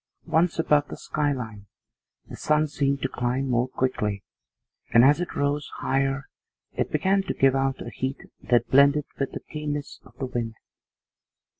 [0.25, 1.67] Once above the skyline,
[2.27, 4.23] the sun seemed to climb more quickly,
[4.91, 6.27] and as it rose higher
[6.73, 10.55] it began to give out a heat that blended with the keenness of the wind.